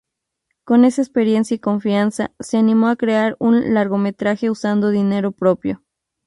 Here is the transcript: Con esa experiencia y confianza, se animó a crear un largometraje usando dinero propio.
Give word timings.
Con 0.63 0.83
esa 0.83 1.03
experiencia 1.03 1.53
y 1.53 1.59
confianza, 1.59 2.33
se 2.39 2.57
animó 2.57 2.87
a 2.87 2.95
crear 2.95 3.35
un 3.37 3.75
largometraje 3.75 4.49
usando 4.49 4.89
dinero 4.89 5.31
propio. 5.31 5.83